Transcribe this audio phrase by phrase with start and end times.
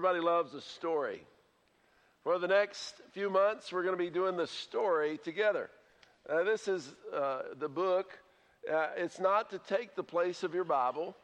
[0.00, 1.20] everybody loves a story.
[2.24, 5.68] For the next few months, we're going to be doing the story together.
[6.26, 8.18] Uh, this is uh, the book.
[8.66, 11.14] Uh, it's not to take the place of your Bible,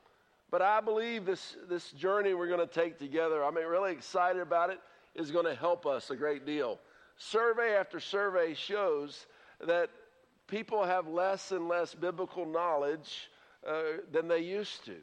[0.51, 4.69] but I believe this, this journey we're going to take together, I'm really excited about
[4.69, 4.79] it,
[5.15, 6.79] is going to help us a great deal.
[7.17, 9.25] Survey after survey shows
[9.67, 9.89] that
[10.49, 13.31] people have less and less biblical knowledge
[13.67, 14.97] uh, than they used to.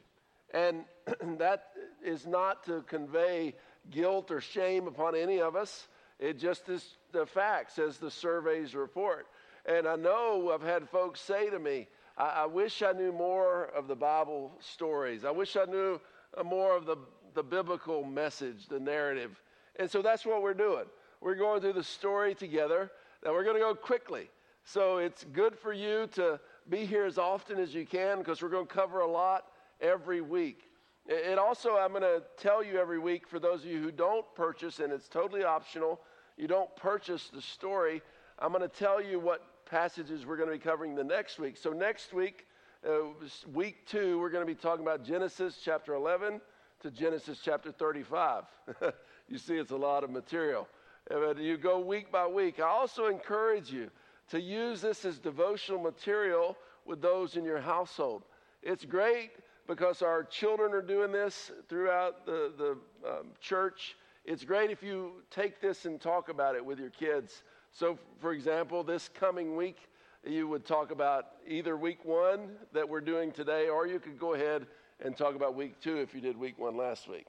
[0.52, 0.84] And
[1.38, 1.70] that
[2.04, 3.54] is not to convey
[3.90, 5.88] guilt or shame upon any of us.
[6.18, 9.26] It just is the facts, as the surveys report.
[9.66, 13.66] And I know I've had folks say to me, I, I wish I knew more
[13.76, 15.24] of the Bible stories.
[15.24, 16.00] I wish I knew
[16.36, 16.96] uh, more of the,
[17.34, 19.40] the biblical message, the narrative.
[19.76, 20.84] And so that's what we're doing.
[21.20, 22.90] We're going through the story together.
[23.24, 24.28] Now we're going to go quickly.
[24.64, 28.48] So it's good for you to be here as often as you can because we're
[28.48, 29.44] going to cover a lot
[29.80, 30.62] every week.
[31.06, 34.24] It also, I'm going to tell you every week for those of you who don't
[34.34, 36.00] purchase, and it's totally optional,
[36.38, 38.00] you don't purchase the story,
[38.38, 41.56] I'm going to tell you what passages we're going to be covering the next week.
[41.58, 42.46] So, next week,
[42.88, 43.08] uh,
[43.52, 46.40] week two, we're going to be talking about Genesis chapter 11
[46.80, 48.44] to Genesis chapter 35.
[49.28, 50.66] you see, it's a lot of material.
[51.08, 52.60] But you go week by week.
[52.60, 53.90] I also encourage you
[54.30, 58.24] to use this as devotional material with those in your household.
[58.62, 59.32] It's great
[59.66, 62.70] because our children are doing this throughout the, the
[63.08, 63.96] um, church.
[64.24, 67.42] It's great if you take this and talk about it with your kids.
[67.72, 69.78] So, for example, this coming week,
[70.26, 74.34] you would talk about either week one that we're doing today, or you could go
[74.34, 74.66] ahead
[75.00, 77.26] and talk about week two if you did week one last week.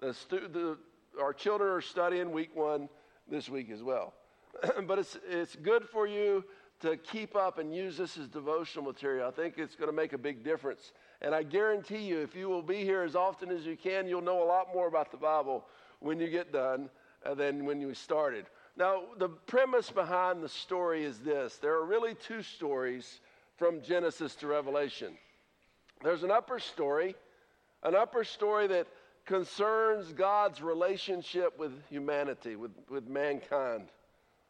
[0.00, 0.78] The stu- the,
[1.20, 2.88] our children are studying week one
[3.28, 4.14] this week as well.
[4.86, 6.44] but it's, it's good for you
[6.80, 9.26] to keep up and use this as devotional material.
[9.26, 10.92] I think it's going to make a big difference.
[11.20, 14.22] And I guarantee you, if you will be here as often as you can, you'll
[14.22, 15.64] know a lot more about the Bible
[16.00, 16.88] when you get done
[17.26, 18.46] uh, than when you started.
[18.76, 23.20] Now, the premise behind the story is this there are really two stories
[23.56, 25.14] from Genesis to Revelation.
[26.04, 27.16] There's an upper story,
[27.82, 28.86] an upper story that
[29.24, 33.88] concerns God's relationship with humanity, with, with mankind.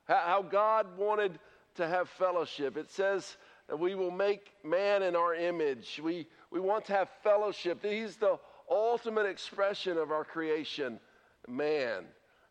[0.07, 1.39] How, how God wanted
[1.77, 2.77] to have fellowship.
[2.77, 3.37] It says
[3.69, 6.01] that we will make man in our image.
[6.03, 7.85] We, we want to have fellowship.
[7.85, 8.39] He's the
[8.71, 10.99] ultimate expression of our creation,
[11.47, 12.05] man.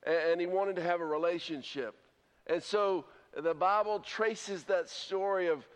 [0.05, 1.95] And, and he wanted to have a relationship.
[2.45, 5.67] And so the Bible traces that story of,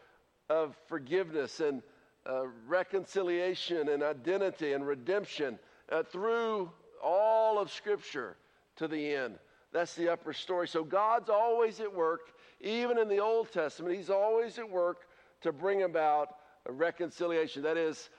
[0.50, 1.82] of forgiveness and
[2.30, 5.58] uh, reconciliation and identity and redemption
[5.92, 6.70] uh, through
[7.04, 8.38] all of Scripture
[8.76, 9.40] to the end.
[9.74, 10.68] That's the upper story.
[10.68, 15.08] So God's always at work, even in the Old Testament, He's always at work
[15.42, 16.36] to bring about
[16.66, 17.64] a reconciliation.
[17.64, 18.10] That is,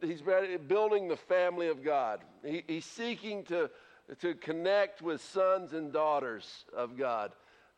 [0.00, 0.22] he's
[0.68, 2.20] building the family of God.
[2.44, 3.70] He, he's seeking to,
[4.20, 7.32] to connect with sons and daughters of God.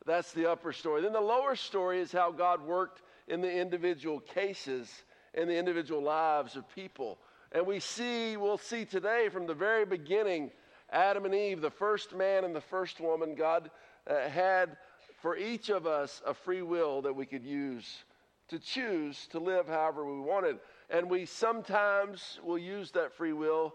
[0.06, 1.02] That's the upper story.
[1.02, 4.90] Then the lower story is how God worked in the individual cases
[5.32, 7.18] in the individual lives of people.
[7.52, 10.50] And we see, we'll see today from the very beginning,
[10.90, 13.70] Adam and Eve, the first man and the first woman, God
[14.08, 14.76] uh, had
[15.20, 18.04] for each of us a free will that we could use
[18.54, 20.58] to choose to live however we wanted.
[20.88, 23.74] And we sometimes will use that free will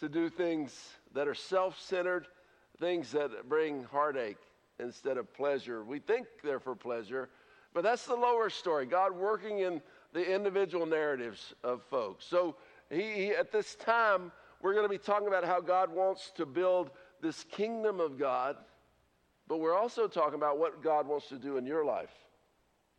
[0.00, 0.78] to do things
[1.14, 2.26] that are self centered,
[2.78, 4.36] things that bring heartache
[4.78, 5.82] instead of pleasure.
[5.82, 7.30] We think they're for pleasure,
[7.72, 8.84] but that's the lower story.
[8.84, 9.80] God working in
[10.12, 12.26] the individual narratives of folks.
[12.26, 12.56] So,
[12.90, 14.30] he, he, at this time,
[14.62, 16.90] we're going to be talking about how God wants to build
[17.22, 18.56] this kingdom of God,
[19.46, 22.12] but we're also talking about what God wants to do in your life,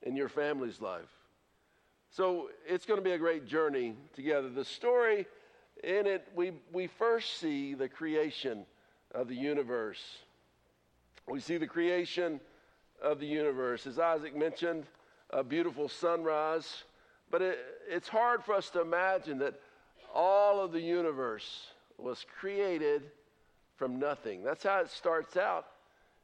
[0.03, 1.18] in your family's life.
[2.11, 4.49] So it's going to be a great journey together.
[4.49, 5.27] The story
[5.83, 8.65] in it, we, we first see the creation
[9.13, 10.01] of the universe.
[11.27, 12.39] We see the creation
[13.01, 13.85] of the universe.
[13.87, 14.85] As Isaac mentioned,
[15.29, 16.83] a beautiful sunrise.
[17.31, 19.59] But it, it's hard for us to imagine that
[20.13, 21.67] all of the universe
[21.97, 23.03] was created
[23.77, 24.43] from nothing.
[24.43, 25.67] That's how it starts out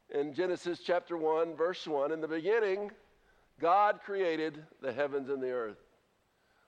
[0.09, 2.11] in Genesis chapter 1, verse 1.
[2.11, 2.91] In the beginning,
[3.59, 5.77] God created the heavens and the earth.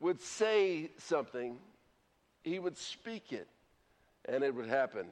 [0.00, 1.56] would say something,
[2.42, 3.48] he would speak it,
[4.26, 5.06] and it would happen.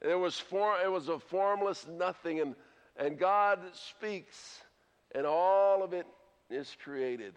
[0.00, 2.54] It was, for, it was a formless nothing, and,
[2.96, 4.60] and God speaks,
[5.14, 6.06] and all of it
[6.48, 7.34] is created.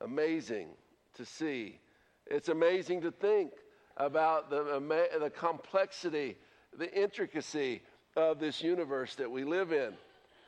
[0.00, 0.68] Amazing
[1.14, 1.78] to see.
[2.26, 3.52] It's amazing to think
[3.96, 4.80] about the,
[5.20, 6.36] the complexity,
[6.76, 7.82] the intricacy
[8.16, 9.92] of this universe that we live in.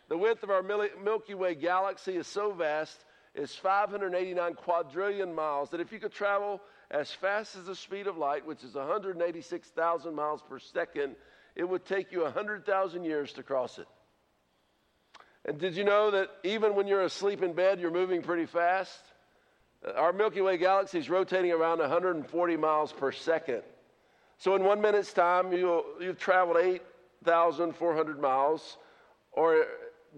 [0.09, 5.81] The width of our Milky Way galaxy is so vast, it's 589 quadrillion miles, that
[5.81, 10.43] if you could travel as fast as the speed of light, which is 186,000 miles
[10.49, 11.17] per second,
[11.57, 13.87] it would take you 100,000 years to cross it.
[15.45, 19.01] And did you know that even when you're asleep in bed, you're moving pretty fast?
[19.85, 23.63] Uh, our Milky Way galaxy is rotating around 140 miles per second.
[24.39, 28.77] So in one minute's time, you you've traveled 8,400 miles,
[29.33, 29.67] or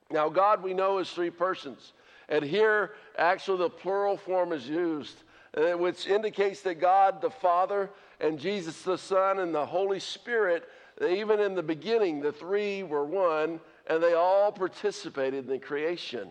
[0.10, 1.94] Now, God we know is three persons.
[2.30, 5.24] And here, actually, the plural form is used,
[5.56, 7.90] uh, which indicates that God the Father
[8.20, 10.68] and Jesus the Son and the Holy Spirit,
[11.06, 16.30] even in the beginning, the three were one, and they all participated in the creation.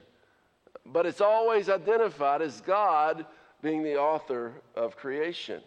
[0.84, 3.26] But it's always identified as God
[3.62, 5.60] being the author of creation.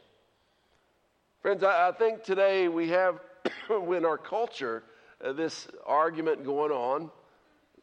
[1.42, 3.20] Friends, I, I think today we have,
[3.70, 4.84] in our culture,
[5.24, 7.10] uh, this argument going on.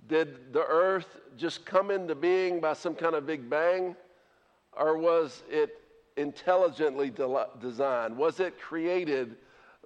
[0.08, 3.96] Did the earth just come into being by some kind of big bang?
[4.72, 5.80] Or was it
[6.16, 8.16] intelligently de- designed?
[8.16, 9.36] Was it created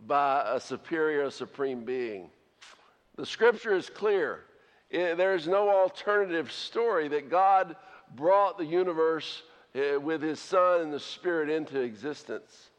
[0.07, 2.31] by a superior, supreme being?
[3.17, 4.45] The scripture is clear.
[4.91, 7.77] It, there is no alternative story that God
[8.15, 9.43] brought the universe
[9.75, 12.71] uh, with his son and the spirit into existence.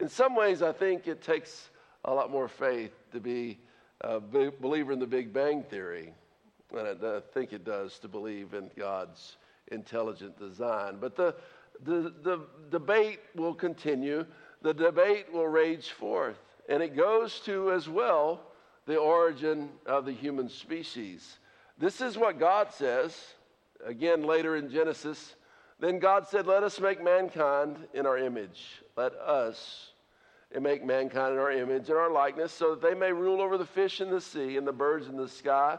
[0.00, 1.68] In some ways, I think it takes
[2.04, 3.58] a lot more faith to be
[4.00, 6.14] a believer in the Big Bang Theory
[6.72, 9.36] than I think it does to believe in God's
[9.70, 10.98] intelligent design.
[11.00, 11.34] But the,
[11.84, 14.26] the, the debate will continue,
[14.62, 16.38] the debate will rage forth,
[16.68, 18.40] and it goes to as well
[18.86, 21.38] the origin of the human species.
[21.78, 23.16] This is what God says,
[23.84, 25.34] again later in Genesis
[25.80, 28.82] then God said, Let us make mankind in our image.
[28.96, 29.92] Let us
[30.58, 33.66] make mankind in our image and our likeness, so that they may rule over the
[33.66, 35.78] fish in the sea and the birds in the sky,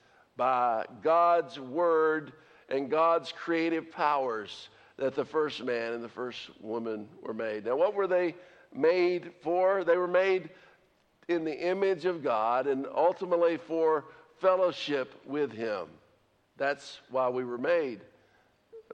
[0.41, 2.33] by God's word
[2.67, 7.65] and God's creative powers that the first man and the first woman were made.
[7.65, 8.33] Now, what were they
[8.73, 9.83] made for?
[9.83, 10.49] They were made
[11.27, 14.05] in the image of God and ultimately for
[14.39, 15.85] fellowship with Him.
[16.57, 18.01] That's why we were made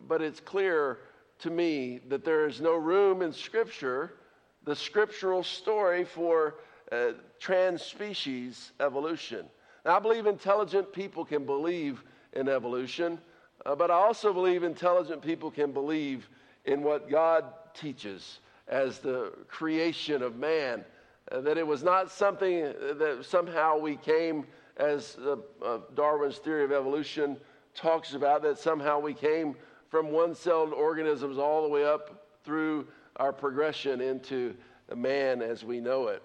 [0.07, 0.99] but it's clear
[1.39, 4.13] to me that there is no room in Scripture,
[4.63, 6.55] the scriptural story for
[6.91, 9.45] uh, trans species evolution.
[9.87, 12.03] Now, I believe intelligent people can believe
[12.33, 13.19] in evolution,
[13.65, 16.27] uh, but I also believe intelligent people can believe
[16.65, 20.83] in what God teaches as the creation of man.
[21.31, 26.73] Uh, that it was not something that somehow we came, as uh, Darwin's theory of
[26.73, 27.37] evolution
[27.73, 29.55] talks about, that somehow we came
[29.87, 34.53] from one celled organisms all the way up through our progression into
[34.93, 36.21] man as we know it.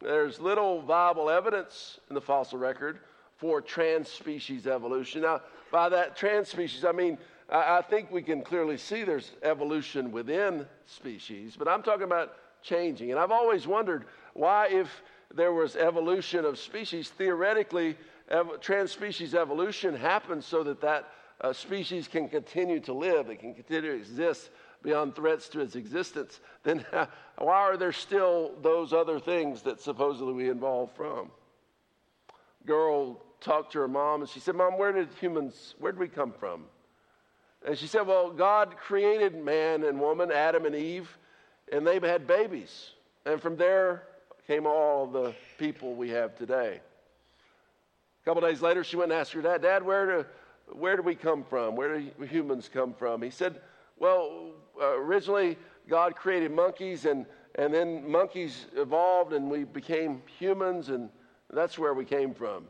[0.00, 3.00] There's little viable evidence in the fossil record
[3.36, 5.22] for trans species evolution.
[5.22, 7.18] Now, by that trans species, I mean,
[7.50, 12.34] I, I think we can clearly see there's evolution within species, but I'm talking about
[12.62, 13.10] changing.
[13.10, 15.02] And I've always wondered why, if
[15.34, 17.96] there was evolution of species, theoretically,
[18.28, 23.54] ev- trans-species evolution happens so that that uh, species can continue to live, it can
[23.54, 24.50] continue to exist
[24.82, 26.84] beyond threats to its existence, then
[27.38, 31.30] why are there still those other things that supposedly we evolved from?
[32.66, 36.08] Girl talked to her mom and she said, Mom, where did humans, where did we
[36.08, 36.64] come from?
[37.66, 41.16] And she said, Well, God created man and woman, Adam and Eve,
[41.72, 42.90] and they had babies.
[43.26, 44.04] And from there
[44.46, 46.80] came all the people we have today.
[48.20, 50.26] A couple days later, she went and asked her dad, Dad, where do,
[50.72, 51.76] where do we come from?
[51.76, 53.22] Where do humans come from?
[53.22, 53.60] He said,
[53.98, 55.58] Well, uh, originally
[55.88, 61.10] God created monkeys, and, and then monkeys evolved, and we became humans, and
[61.52, 62.64] that's where we came from.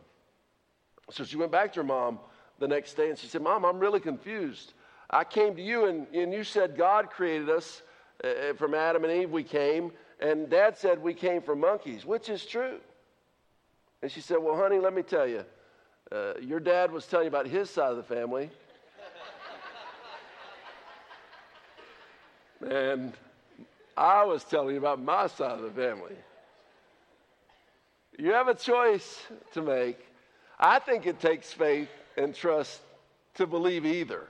[1.11, 2.19] So she went back to her mom
[2.59, 4.75] the next day, and she said, Mom, I'm really confused.
[5.11, 7.83] I came to you, and, and you said God created us.
[8.23, 9.93] Uh, from Adam and Eve, we came.
[10.21, 12.79] And Dad said we came from monkeys, which is true.
[14.03, 15.45] And she said, Well, honey, let me tell you.
[16.13, 18.51] Uh, your dad was telling you about his side of the family.
[22.69, 23.13] And
[23.97, 26.17] I was telling you about my side of the family.
[28.19, 29.21] You have a choice
[29.55, 29.99] to make.
[30.59, 32.81] I think it takes faith and trust
[33.35, 34.29] to believe either.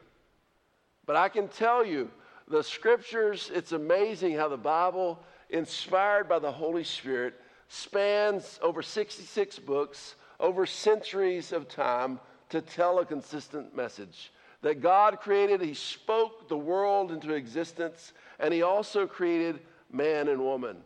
[1.06, 2.10] But I can tell you,
[2.46, 5.18] the scriptures, it's amazing how the Bible,
[5.48, 7.34] inspired by the Holy Spirit,
[7.68, 12.20] spans over 66 books, over centuries of time
[12.50, 14.32] to tell a consistent message.
[14.62, 20.40] That God created, He spoke the world into existence, and He also created man and
[20.40, 20.76] woman.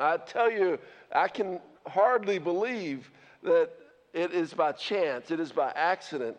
[0.00, 0.78] I tell you,
[1.12, 3.10] I can hardly believe
[3.42, 3.70] that
[4.12, 6.36] it is by chance, it is by accident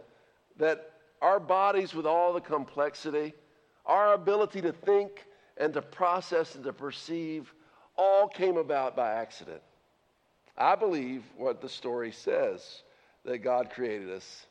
[0.58, 3.34] that our bodies, with all the complexity,
[3.86, 5.26] our ability to think
[5.58, 7.54] and to process and to perceive,
[7.98, 9.62] all came about by accident.
[10.58, 12.84] I believe what the story says
[13.26, 14.46] that God created us,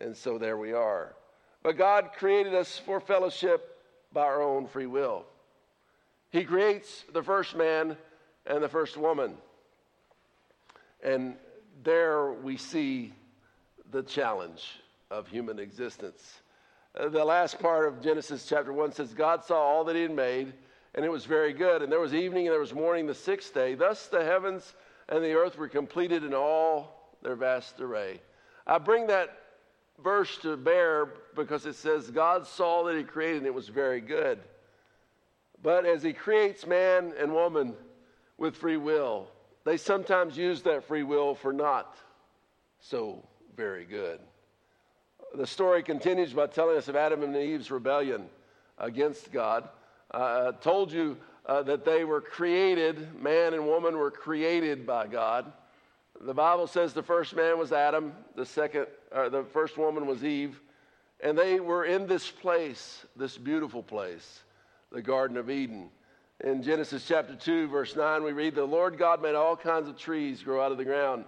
[0.00, 1.14] and so there we are.
[1.64, 3.78] But God created us for fellowship
[4.12, 5.24] by our own free will.
[6.30, 7.96] He creates the first man
[8.46, 9.38] and the first woman.
[11.02, 11.36] And
[11.82, 13.14] there we see
[13.90, 14.78] the challenge
[15.10, 16.40] of human existence.
[16.94, 20.14] Uh, the last part of Genesis chapter 1 says, God saw all that he had
[20.14, 20.52] made,
[20.94, 21.80] and it was very good.
[21.80, 23.74] And there was evening and there was morning the sixth day.
[23.74, 24.74] Thus the heavens
[25.08, 28.20] and the earth were completed in all their vast array.
[28.66, 29.43] I bring that
[30.02, 34.00] verse to bear because it says, God saw that he created, and it was very
[34.00, 34.38] good.
[35.62, 37.74] But as he creates man and woman
[38.36, 39.28] with free will,
[39.64, 41.96] they sometimes use that free will for not
[42.80, 44.20] so very good
[45.36, 48.26] the story continues by telling us of Adam and Eve's rebellion
[48.78, 49.68] against God.
[50.10, 55.52] Uh, told you uh, that they were created, man and woman were created by God.
[56.20, 60.24] The Bible says the first man was Adam, the second, uh, the first woman was
[60.24, 60.60] Eve,
[61.20, 64.42] and they were in this place, this beautiful place,
[64.92, 65.90] the Garden of Eden.
[66.40, 69.96] In Genesis chapter 2, verse 9, we read, The Lord God made all kinds of
[69.96, 71.24] trees grow out of the ground,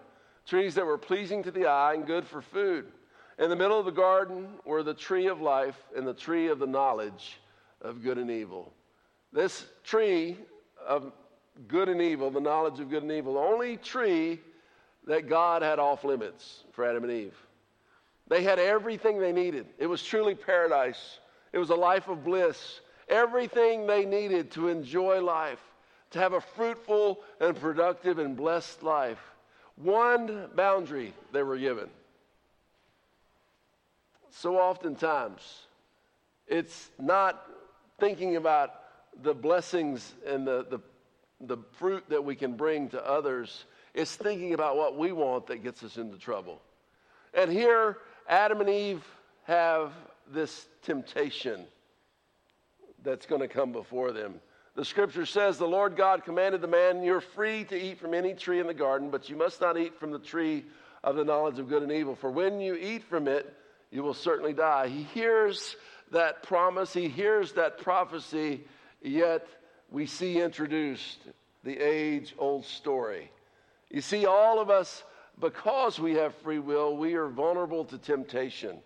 [0.46, 2.86] trees that were pleasing to the eye and good for food.
[3.38, 6.58] In the middle of the garden were the tree of life and the tree of
[6.58, 7.38] the knowledge
[7.82, 8.72] of good and evil.
[9.32, 10.38] This tree
[10.86, 11.12] of
[11.68, 14.40] good and evil, the knowledge of good and evil, the only tree
[15.06, 17.34] that God had off limits for Adam and Eve.
[18.28, 19.66] They had everything they needed.
[19.78, 21.18] It was truly paradise.
[21.52, 22.80] It was a life of bliss.
[23.08, 25.60] Everything they needed to enjoy life,
[26.10, 29.20] to have a fruitful and productive and blessed life.
[29.76, 31.88] One boundary they were given
[34.36, 35.66] so oftentimes
[36.46, 37.46] it's not
[37.98, 38.74] thinking about
[39.22, 40.78] the blessings and the, the,
[41.40, 43.64] the fruit that we can bring to others.
[43.96, 46.60] It's thinking about what we want that gets us into trouble.
[47.32, 47.96] And here,
[48.28, 49.02] Adam and Eve
[49.44, 49.90] have
[50.30, 51.64] this temptation
[53.02, 54.34] that's going to come before them.
[54.74, 58.34] The scripture says, The Lord God commanded the man, You're free to eat from any
[58.34, 60.66] tree in the garden, but you must not eat from the tree
[61.02, 62.14] of the knowledge of good and evil.
[62.14, 63.50] For when you eat from it,
[63.90, 64.88] you will certainly die.
[64.88, 65.74] He hears
[66.12, 68.64] that promise, he hears that prophecy,
[69.00, 69.48] yet
[69.90, 71.18] we see introduced
[71.64, 73.30] the age old story.
[73.90, 75.04] You see, all of us,
[75.40, 78.78] because we have free will, we are vulnerable to temptation.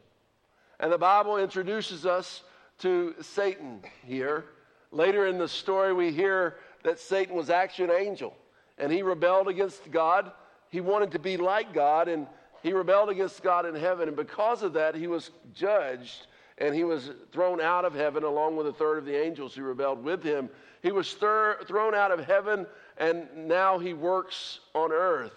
[0.79, 2.43] And the Bible introduces us
[2.79, 4.47] to Satan here.
[4.93, 8.35] Later in the story, we hear that Satan was actually an angel
[8.81, 10.33] and he rebelled against God.
[10.71, 12.27] He wanted to be like God, and
[12.63, 16.27] he rebelled against God in heaven, and because of that, he was judged
[16.59, 19.63] and he was thrown out of heaven along with a third of the angels who
[19.63, 20.51] rebelled with him.
[20.83, 22.67] He was thir- thrown out of heaven,
[23.01, 25.33] and now he works on earth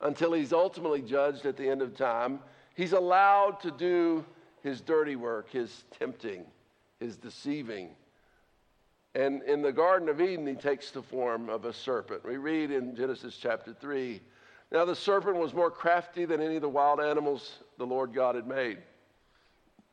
[0.00, 2.40] until he's ultimately judged at the end of time.
[2.74, 4.24] He's allowed to do
[4.62, 6.44] his dirty work, his tempting,
[6.98, 7.90] his deceiving.
[9.14, 12.24] And in the Garden of Eden, he takes the form of a serpent.
[12.24, 14.20] We read in Genesis chapter 3
[14.72, 18.36] Now the serpent was more crafty than any of the wild animals the Lord God
[18.36, 18.78] had made.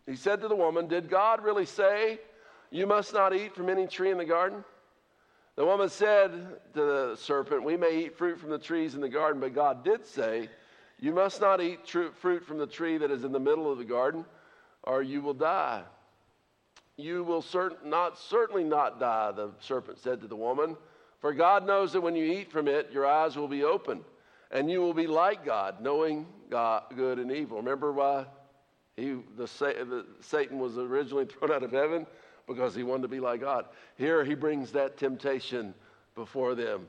[0.05, 2.19] He said to the woman, Did God really say,
[2.71, 4.63] You must not eat from any tree in the garden?
[5.59, 6.31] The woman said
[6.73, 9.83] to the serpent, We may eat fruit from the trees in the garden, but God
[9.83, 10.47] did say,
[11.01, 13.77] You must not eat tr- fruit from the tree that is in the middle of
[13.77, 14.23] the garden,
[14.83, 15.83] or you will die.
[16.95, 20.77] You will cert- not, certainly not die, the serpent said to the woman,
[21.19, 23.99] for God knows that when you eat from it, your eyes will be open,
[24.51, 27.57] and you will be like God, knowing God, good and evil.
[27.57, 28.27] Remember why
[28.95, 32.07] he, the, the, Satan was originally thrown out of heaven?
[32.49, 33.65] Because he wanted to be like God.
[33.95, 35.73] Here he brings that temptation
[36.15, 36.87] before them.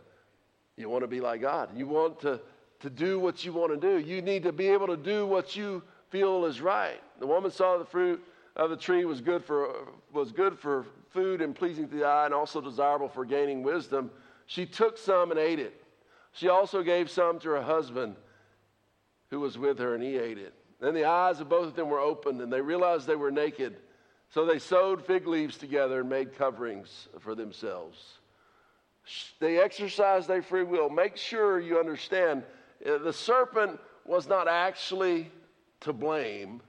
[0.76, 1.68] You want to be like God.
[1.76, 2.40] You want to,
[2.80, 4.04] to do what you want to do.
[4.04, 7.00] You need to be able to do what you feel is right.
[7.20, 8.24] The woman saw the fruit
[8.56, 12.24] of the tree was good for, was good for food and pleasing to the eye
[12.24, 14.10] and also desirable for gaining wisdom.
[14.46, 15.84] She took some and ate it.
[16.32, 18.16] She also gave some to her husband
[19.28, 20.54] who was with her, and he ate it.
[20.80, 23.76] Then the eyes of both of them were opened, and they realized they were naked.
[24.32, 27.98] So they sewed fig leaves together and made coverings for themselves.
[29.40, 30.88] They exercised their free will.
[30.88, 32.44] Make sure you understand
[32.86, 35.30] uh, the serpent was not actually
[35.80, 36.60] to blame,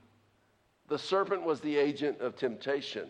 [0.88, 3.10] the serpent was the agent of temptation.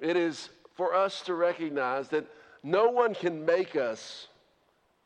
[0.00, 2.26] It is for us to recognize that
[2.62, 4.28] no one can make us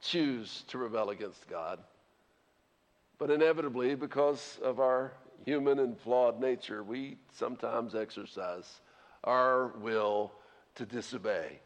[0.00, 1.78] choose to rebel against God.
[3.18, 5.12] But inevitably, because of our
[5.44, 8.80] human and flawed nature, we sometimes exercise
[9.24, 10.32] our will
[10.76, 11.58] to disobey.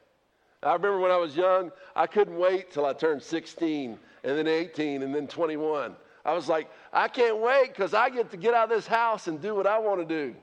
[0.62, 4.47] I remember when I was young, I couldn't wait till I turned 16 and then
[4.47, 5.95] 18 and then 21.
[6.25, 9.26] I was like, I can't wait because I get to get out of this house
[9.26, 10.35] and do what I want to do.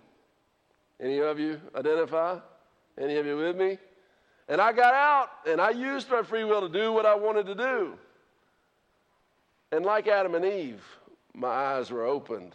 [1.00, 2.38] Any of you identify?
[3.00, 3.80] Any of you with me?
[4.48, 7.48] And I got out and I used my free will to do what I wanted
[7.48, 7.94] to do.
[9.72, 10.84] And like Adam and Eve,
[11.34, 12.54] my eyes were opened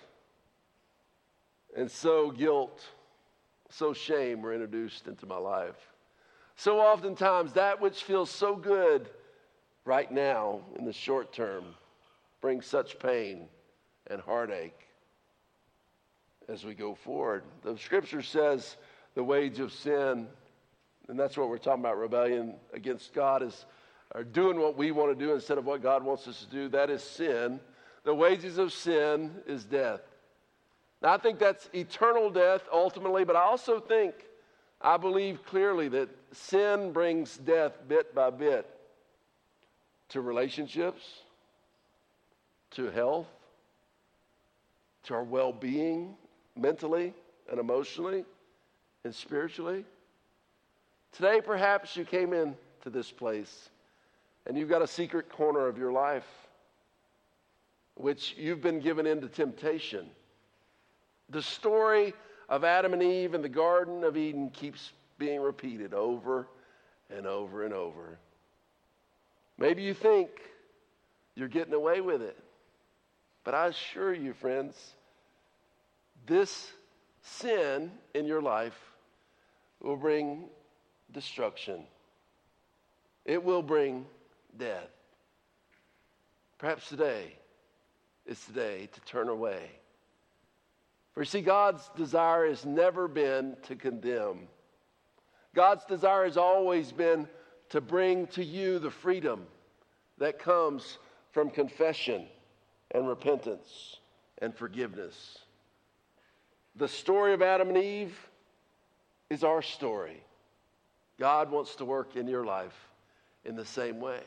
[1.77, 2.85] and so guilt,
[3.71, 5.77] so shame were introduced into my life.
[6.57, 9.11] So oftentimes, that which feels so good
[9.85, 11.65] right now in the short term
[12.41, 13.47] brings such pain
[14.09, 14.89] and heartache
[16.49, 17.43] as we go forward.
[17.63, 18.77] The scripture says
[19.15, 20.27] the wage of sin,
[21.09, 23.67] and that's what we're talking about rebellion against God, is
[24.15, 26.69] or doing what we want to do instead of what God wants us to do.
[26.69, 27.61] That is sin.
[28.05, 30.01] The wages of sin is death.
[31.07, 34.13] Now, I think that's eternal death ultimately, but I also think,
[34.81, 38.69] I believe clearly that sin brings death bit by bit
[40.09, 41.21] to relationships,
[42.73, 43.29] to health,
[45.05, 46.17] to our well being
[46.57, 47.15] mentally
[47.53, 48.25] and emotionally
[49.05, 49.85] and spiritually.
[51.13, 53.71] Today, perhaps you came in to this place
[54.45, 56.27] and you've got a secret corner of your life
[57.95, 60.11] which you've been given into temptation
[61.31, 62.15] the story
[62.49, 66.49] of Adam and Eve in the Garden of Eden keeps being repeated over
[67.11, 68.19] and over and over.
[69.59, 70.29] Maybe you think
[71.35, 72.39] you're getting away with it.
[73.45, 74.75] But I assure you, friends,
[76.27, 76.71] this
[77.23, 78.79] sin in your life
[79.81, 80.45] will bring
[81.13, 81.85] destruction.
[83.25, 84.07] It will bring
[84.59, 84.89] death.
[86.59, 87.35] Perhaps today
[88.27, 89.71] is the day to turn away
[91.17, 94.49] for see, God's desire has never been to condemn.
[95.55, 97.27] God's desire has always been
[97.71, 99.47] to bring to you the freedom
[100.19, 100.99] that comes
[101.33, 102.27] from confession
[102.91, 103.97] and repentance
[104.43, 105.39] and forgiveness.
[106.75, 108.19] The story of Adam and Eve
[109.31, 110.23] is our story.
[111.19, 112.77] God wants to work in your life
[113.43, 114.21] in the same way.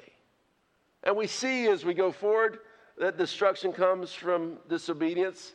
[1.04, 2.58] And we see as we go forward
[2.98, 5.54] that destruction comes from disobedience.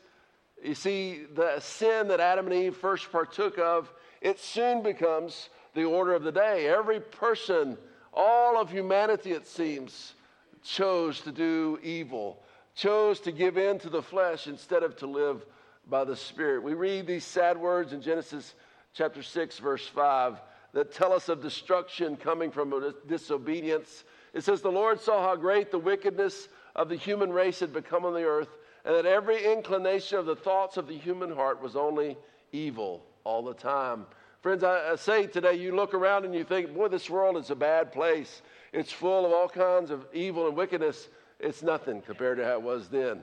[0.65, 5.85] You see, the sin that Adam and Eve first partook of, it soon becomes the
[5.85, 6.69] order of the day.
[6.69, 7.77] Every person,
[8.15, 10.15] all of humanity, it seems,
[10.63, 12.43] chose to do evil,
[12.75, 15.45] chose to give in to the flesh instead of to live
[15.87, 16.63] by the Spirit.
[16.63, 18.55] We read these sad words in Genesis
[18.95, 20.41] chapter 6, verse 5,
[20.73, 24.05] that tell us of destruction coming from disobedience.
[24.33, 28.07] It says, The Lord saw how great the wickedness of the human race had become
[28.07, 28.49] on the earth
[28.85, 32.17] and that every inclination of the thoughts of the human heart was only
[32.53, 34.07] evil all the time.
[34.43, 37.51] Friends, I, I, say today, you look around and you think, boy, this world is
[37.51, 38.43] a bad place.
[38.75, 41.09] It's full of all kinds of evil and wickedness.
[41.41, 43.21] it's nothing compared to how it was then.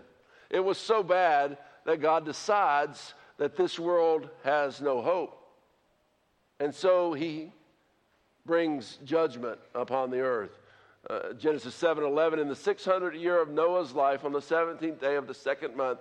[0.50, 5.38] It was so bad that God decides that this world has no hope.
[6.60, 7.52] And so he
[8.46, 10.61] brings judgment upon the earth.
[11.10, 15.16] Uh, Genesis 7 11, in the 600th year of Noah's life, on the 17th day
[15.16, 16.00] of the second month,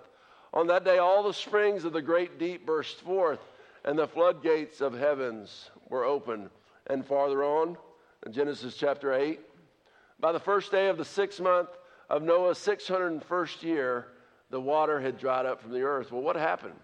[0.53, 3.41] on that day all the springs of the great deep burst forth,
[3.85, 6.51] and the floodgates of heavens were opened.
[6.89, 7.79] And farther on,
[8.27, 9.41] in Genesis chapter 8,
[10.21, 11.71] by the first day of the sixth month
[12.11, 14.09] of Noah's 601st year,
[14.51, 16.13] the water had dried up from the earth.
[16.13, 16.75] Well, what happened?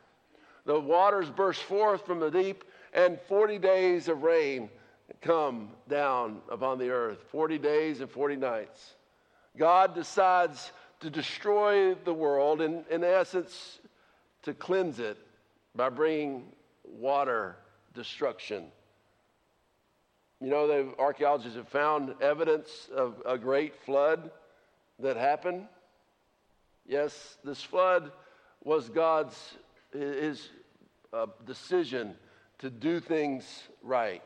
[0.65, 4.71] The waters burst forth from the deep, and 40 days of rain
[5.21, 8.95] come down upon the earth 40 days and 40 nights.
[9.57, 13.79] God decides to destroy the world, and in essence,
[14.43, 15.19] to cleanse it
[15.75, 16.45] by bringing
[16.85, 17.57] water
[17.95, 18.65] destruction.
[20.41, 24.31] You know, the archaeologists have found evidence of a great flood
[24.99, 25.67] that happened.
[26.87, 28.13] Yes, this flood
[28.63, 29.37] was God's
[29.93, 30.51] his
[31.13, 32.15] uh, decision
[32.59, 33.45] to do things
[33.83, 34.23] right.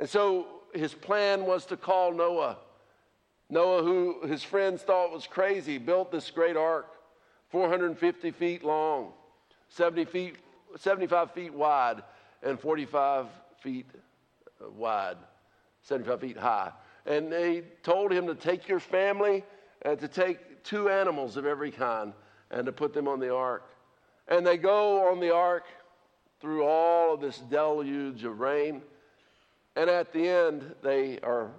[0.00, 2.56] And so his plan was to call Noah.
[3.50, 6.86] Noah, who his friends thought was crazy, built this great ark,
[7.50, 9.12] 450 feet long,
[9.68, 10.36] 70 feet,
[10.76, 12.02] 75 feet wide,
[12.42, 13.26] and 45
[13.60, 13.90] feet
[14.64, 15.18] uh, wide,
[15.82, 16.72] 75 feet high.
[17.04, 19.44] And they told him to take your family
[19.82, 22.14] and to take two animals of every kind
[22.50, 23.68] and to put them on the ark.
[24.28, 25.64] And they go on the ark
[26.40, 28.80] through all of this deluge of rain.
[29.80, 31.50] And at the end, they are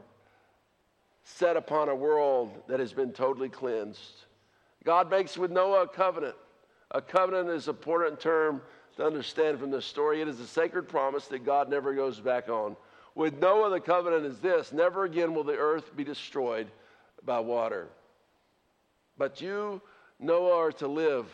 [1.23, 4.25] set upon a world that has been totally cleansed.
[4.84, 6.36] God makes with Noah a covenant.
[6.91, 8.62] A covenant is an important term
[8.97, 10.21] to understand from this story.
[10.21, 12.75] It is a sacred promise that God never goes back on.
[13.15, 16.67] With Noah, the covenant is this never again will the earth be destroyed
[17.25, 17.88] by water.
[19.17, 19.81] But you,
[20.19, 21.25] Noah, are to live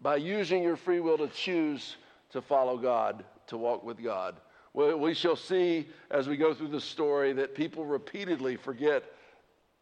[0.00, 1.98] by using your free will to choose
[2.30, 4.34] to follow God, to walk with God.
[4.72, 9.04] We shall see as we go through the story that people repeatedly forget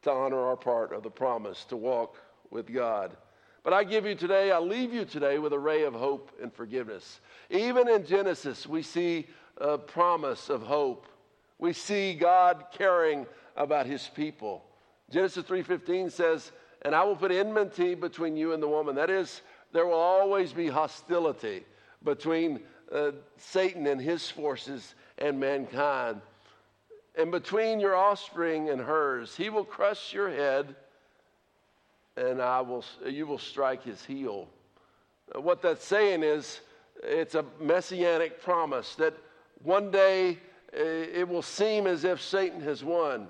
[0.03, 2.16] to honor our part of the promise to walk
[2.51, 3.16] with God.
[3.64, 6.53] But I give you today, I leave you today with a ray of hope and
[6.53, 7.20] forgiveness.
[7.51, 9.27] Even in Genesis, we see
[9.59, 11.07] a promise of hope.
[11.59, 14.64] We see God caring about his people.
[15.11, 19.42] Genesis 3:15 says, "And I will put enmity between you and the woman." That is,
[19.72, 21.66] there will always be hostility
[22.05, 26.20] between uh, Satan and his forces and mankind.
[27.16, 30.74] And between your offspring and hers, he will crush your head,
[32.16, 34.48] and I will, you will strike his heel.
[35.35, 36.61] Uh, what that's saying is,
[37.03, 39.14] it's a messianic promise that
[39.62, 40.38] one day
[40.77, 43.29] uh, it will seem as if Satan has won.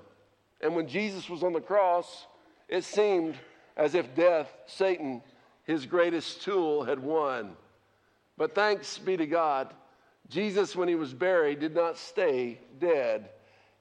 [0.61, 2.25] And when Jesus was on the cross,
[2.67, 3.35] it seemed
[3.77, 5.21] as if death, Satan,
[5.63, 7.55] his greatest tool, had won.
[8.39, 9.73] But thanks be to God,
[10.29, 13.29] Jesus, when he was buried, did not stay dead.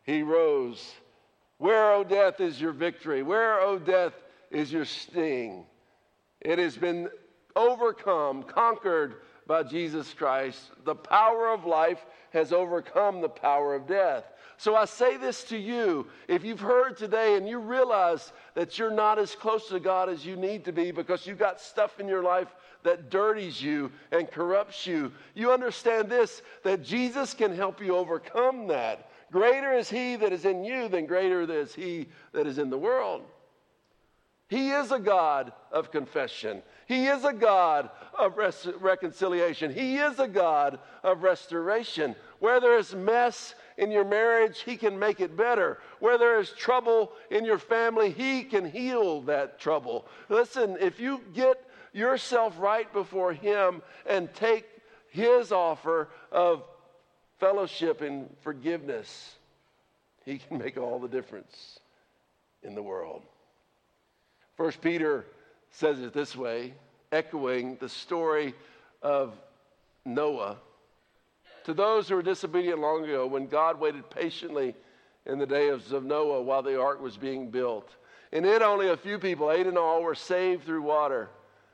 [0.03, 0.95] He rose.
[1.59, 3.23] Where, O death, is your victory?
[3.23, 4.15] Where, O death,
[4.51, 5.65] is your sting?
[6.41, 7.09] It has been
[7.55, 10.61] overcome, conquered by Jesus Christ.
[10.85, 14.25] The power of life has overcome the power of death.
[14.57, 16.09] So I say this to you.
[16.27, 20.27] If you've heard today and you realize that you're not as close to God as
[20.27, 22.49] you need to be because you've got stuff in your life
[22.83, 25.13] that dirties you and corrupts you.
[25.35, 29.11] You understand this that Jesus can help you overcome that.
[29.31, 32.79] Greater is He that is in you than greater is He that is in the
[32.79, 33.23] world.
[34.49, 36.63] He is a God of confession.
[36.87, 39.75] He is a God of res- reconciliation.
[39.75, 42.17] He is a God of restoration.
[42.39, 45.81] Where there is mess in your marriage, He can make it better.
[46.01, 50.07] Where there is trouble in your family, He can heal that trouble.
[50.31, 54.67] Listen, if you get yourself right before Him and take
[55.11, 56.65] His offer of
[57.39, 59.37] fellowship and forgiveness,
[60.25, 61.79] He can make all the difference
[62.63, 63.23] in the world.
[64.57, 65.25] First Peter
[65.71, 66.75] says it this way,
[67.13, 68.55] echoing the story
[69.03, 69.35] of
[70.05, 70.57] Noah.
[71.65, 74.75] To those who were disobedient long ago, when God waited patiently
[75.27, 77.95] in the days of Noah while the ark was being built.
[78.33, 81.29] In it, only a few people, eight in all, were saved through water.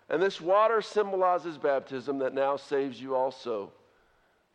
[0.09, 3.73] And this water symbolizes baptism that now saves you also.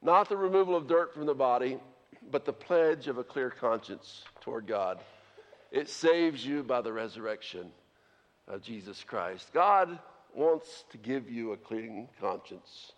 [0.01, 1.79] Not the removal of dirt from the body,
[2.31, 4.99] but the pledge of a clear conscience toward God.
[5.71, 7.71] It saves you by the resurrection
[8.47, 9.51] of Jesus Christ.
[9.53, 9.99] God
[10.33, 12.93] wants to give you a clean conscience.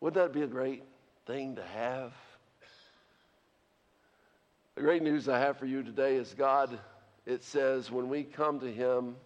[0.00, 0.82] Wouldn't that be a great
[1.26, 2.12] thing to have?
[4.74, 6.78] The great news I have for you today is God
[7.26, 9.16] it says when we come to Him,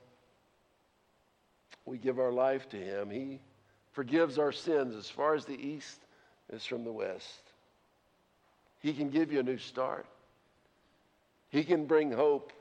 [1.89, 3.11] we give our life to Him.
[3.11, 3.41] He
[3.93, 5.99] forgives our sins as far as the east
[6.53, 7.43] is from the west.
[8.81, 10.07] He can give you a new start.
[11.51, 12.53] He can bring hope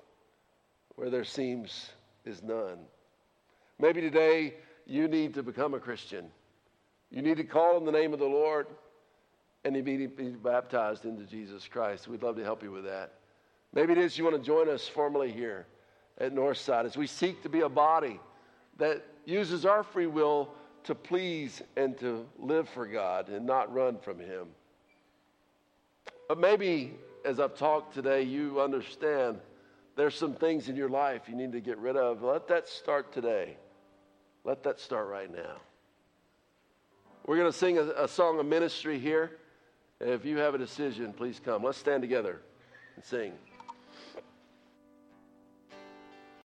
[0.95, 1.89] where there seems
[2.25, 2.79] is none.
[3.79, 6.25] Maybe today you need to become a Christian.
[7.11, 8.67] You need to call on the name of the Lord
[9.63, 12.07] and be baptized into Jesus Christ.
[12.07, 13.13] We'd love to help you with that.
[13.73, 15.67] Maybe it is you want to join us formally here
[16.17, 18.19] at Northside as we seek to be a body
[18.77, 20.49] that uses our free will
[20.85, 24.47] to please and to live for God and not run from Him.
[26.29, 26.93] But maybe
[27.25, 29.39] as I've talked today, you understand
[29.97, 32.23] there's some things in your life you need to get rid of.
[32.23, 33.57] Let that start today.
[34.45, 35.57] Let that start right now.
[37.25, 39.31] We're going to sing a, a song of ministry here.
[39.99, 41.63] If you have a decision, please come.
[41.63, 42.39] Let's stand together
[42.95, 43.33] and sing.